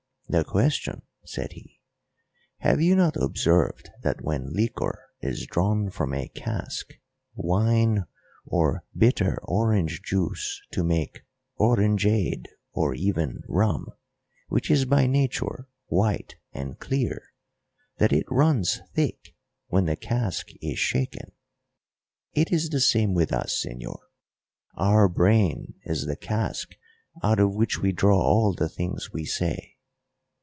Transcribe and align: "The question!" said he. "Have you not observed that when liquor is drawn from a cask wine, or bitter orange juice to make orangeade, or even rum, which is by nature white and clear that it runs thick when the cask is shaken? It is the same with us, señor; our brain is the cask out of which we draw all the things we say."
"The 0.29 0.45
question!" 0.45 1.01
said 1.25 1.51
he. 1.51 1.81
"Have 2.59 2.79
you 2.79 2.95
not 2.95 3.17
observed 3.17 3.89
that 4.01 4.21
when 4.21 4.53
liquor 4.53 5.09
is 5.19 5.45
drawn 5.45 5.89
from 5.89 6.13
a 6.13 6.29
cask 6.29 6.93
wine, 7.35 8.05
or 8.45 8.85
bitter 8.95 9.39
orange 9.43 10.01
juice 10.01 10.61
to 10.71 10.85
make 10.85 11.23
orangeade, 11.59 12.47
or 12.71 12.95
even 12.95 13.41
rum, 13.45 13.87
which 14.47 14.71
is 14.71 14.85
by 14.85 15.05
nature 15.05 15.67
white 15.87 16.37
and 16.53 16.79
clear 16.79 17.23
that 17.97 18.13
it 18.13 18.25
runs 18.29 18.79
thick 18.93 19.35
when 19.67 19.83
the 19.83 19.97
cask 19.97 20.47
is 20.61 20.79
shaken? 20.79 21.33
It 22.31 22.53
is 22.53 22.69
the 22.69 22.79
same 22.79 23.13
with 23.13 23.33
us, 23.33 23.65
señor; 23.67 23.99
our 24.77 25.09
brain 25.09 25.73
is 25.83 26.05
the 26.05 26.15
cask 26.15 26.71
out 27.21 27.41
of 27.41 27.53
which 27.53 27.79
we 27.81 27.91
draw 27.91 28.17
all 28.17 28.53
the 28.53 28.69
things 28.69 29.11
we 29.11 29.25
say." 29.25 29.67